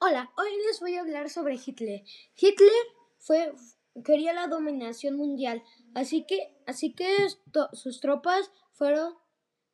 [0.00, 2.04] Hola, hoy les voy a hablar sobre Hitler.
[2.36, 2.70] Hitler
[3.18, 3.52] fue
[4.04, 7.08] quería la dominación mundial, así que así que
[7.72, 9.14] sus tropas fueron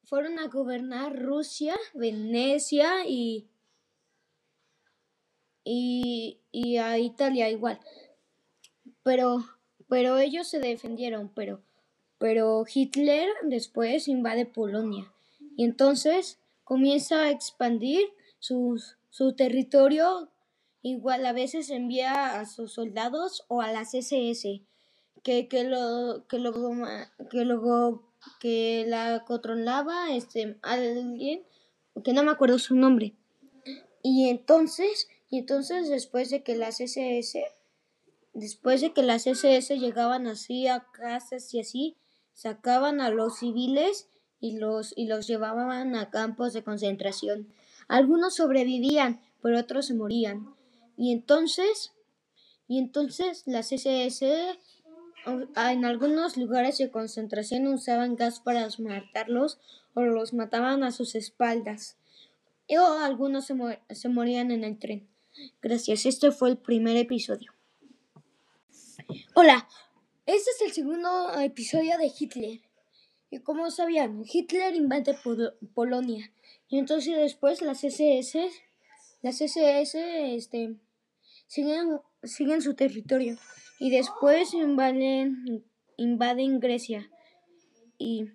[0.04, 3.50] fueron a gobernar Rusia, Venecia y
[5.62, 7.78] y, y a Italia igual.
[9.02, 9.44] Pero
[9.90, 11.60] pero ellos se defendieron, pero
[12.16, 15.12] pero Hitler después invade Polonia
[15.54, 20.28] y entonces comienza a expandir sus su territorio
[20.82, 24.60] igual a veces envía a sus soldados o a las SS
[25.22, 27.44] que, que lo que luego que
[28.40, 31.44] que la controlaba este alguien
[32.02, 33.14] que no me acuerdo su nombre.
[34.02, 37.40] Y entonces y entonces después de que las SS
[38.32, 41.96] después de que las SS llegaban así a casas y así
[42.32, 44.08] sacaban a los civiles
[44.40, 47.54] y los y los llevaban a campos de concentración
[47.88, 50.54] algunos sobrevivían, pero otros se morían.
[50.96, 51.92] Y entonces,
[52.68, 54.58] y entonces las SS
[55.26, 59.58] en algunos lugares de concentración usaban gas para matarlos
[59.94, 61.96] o los mataban a sus espaldas.
[62.68, 63.54] O algunos se,
[63.90, 65.08] se morían en el tren.
[65.60, 67.52] Gracias, este fue el primer episodio.
[69.34, 69.68] Hola,
[70.26, 72.60] este es el segundo episodio de Hitler.
[73.34, 75.16] Y como sabían, Hitler invade
[75.74, 76.30] Polonia.
[76.68, 78.48] Y entonces después las SS,
[79.22, 80.76] las SS este,
[81.48, 83.36] siguen, siguen su territorio.
[83.80, 85.64] Y después invaden,
[85.96, 87.10] invaden Grecia.
[87.98, 88.30] Y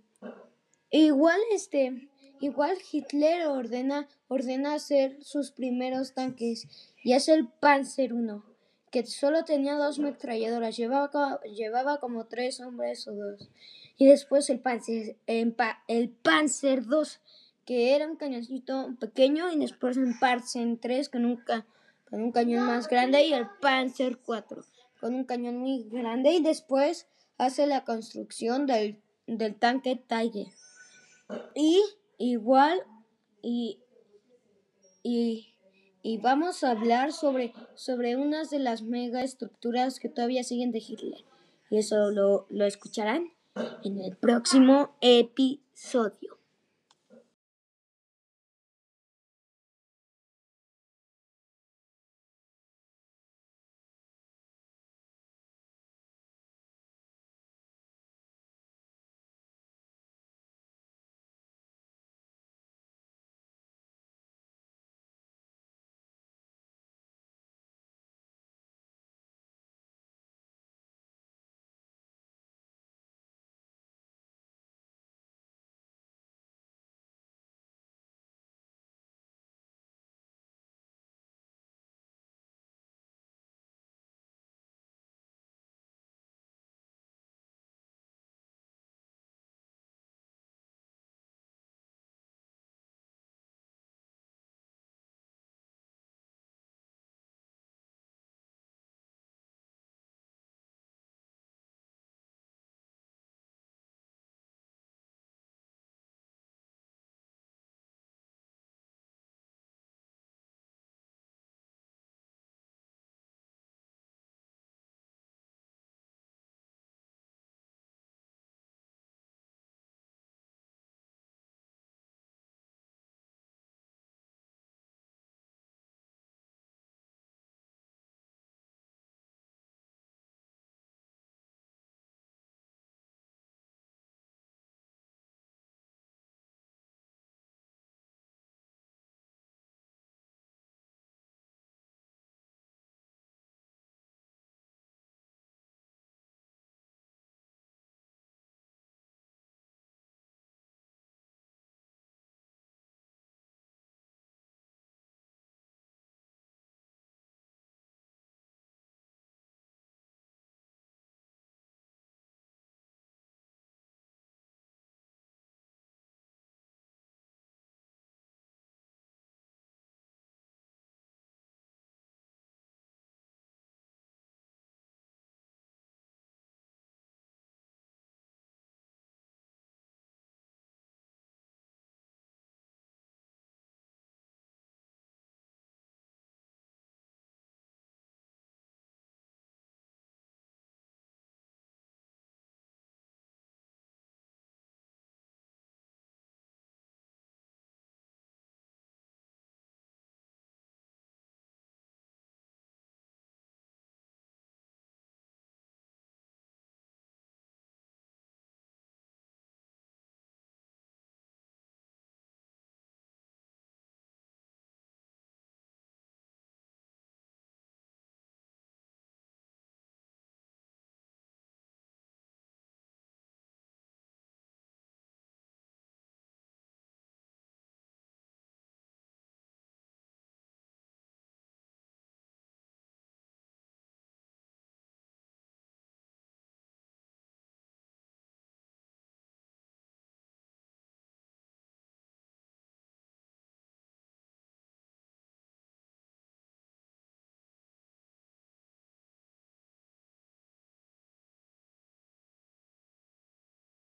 [0.92, 2.09] igual este
[2.42, 6.67] igual Hitler ordena ordena hacer sus primeros tanques
[7.05, 8.48] y es el Panzer I
[8.92, 13.50] que solo tenía dos metralladoras llevaba llevaba como tres hombres o dos
[14.00, 17.10] y después el Panzer, el Panzer II,
[17.66, 21.44] que era un cañoncito pequeño, y después el Panzer III con un,
[22.10, 24.64] con un cañón más grande, y el Panzer IV
[25.02, 30.48] con un cañón muy grande, y después hace la construcción del, del tanque Tiger.
[31.54, 31.83] Y
[32.17, 32.82] igual,
[33.42, 33.80] y,
[35.04, 35.48] y,
[36.09, 40.80] y, vamos a hablar sobre, sobre unas de las mega estructuras que todavía siguen de
[40.80, 41.23] Hitler.
[41.70, 43.31] Y eso lo, lo escucharán
[43.83, 46.39] en el próximo episodio.